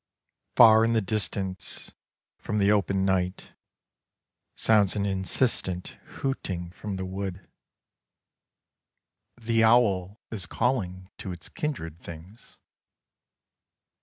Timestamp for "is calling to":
10.31-11.31